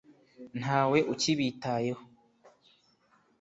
Ntawe 0.59 0.99
ukibitayeho 1.13 2.03